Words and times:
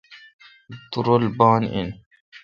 تورل 0.91 1.23
بان 1.37 1.63
این۔ 1.73 1.89